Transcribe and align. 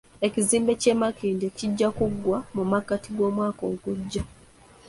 Ekizimbe 0.25 0.73
ky'e 0.81 0.93
Makindye 1.01 1.49
kijja 1.57 1.87
kuggwa 1.97 2.37
mu 2.55 2.63
makkati 2.71 3.09
g'omwaka 3.17 3.63
ogujja 3.71 4.23